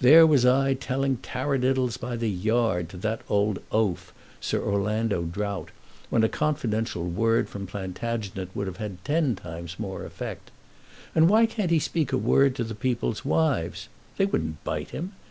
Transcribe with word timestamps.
There 0.00 0.26
was 0.26 0.46
I 0.46 0.72
telling 0.72 1.18
tarradiddles 1.18 1.98
by 1.98 2.16
the 2.16 2.30
yard 2.30 2.88
to 2.88 2.96
that 2.96 3.20
old 3.28 3.58
oaf, 3.70 4.14
Sir 4.40 4.58
Orlando 4.62 5.24
Drought, 5.24 5.72
when 6.08 6.24
a 6.24 6.28
confidential 6.30 7.06
word 7.06 7.50
from 7.50 7.66
Plantagenet 7.66 8.48
would 8.56 8.66
have 8.66 8.78
had 8.78 9.04
ten 9.04 9.36
times 9.36 9.78
more 9.78 10.06
effect. 10.06 10.50
And 11.14 11.28
why 11.28 11.44
can't 11.44 11.70
he 11.70 11.78
speak 11.78 12.12
a 12.14 12.16
word 12.16 12.56
to 12.56 12.64
the 12.64 12.74
people's 12.74 13.26
wives? 13.26 13.90
They 14.16 14.24
wouldn't 14.24 14.64
bite 14.64 14.92
him. 14.92 15.12